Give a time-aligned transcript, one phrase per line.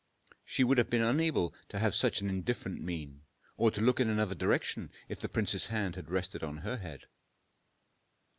[0.43, 3.21] She would have been unable to have such an indifferent mien,
[3.55, 7.05] or to look in another direction if the prince's hand had rested on her head.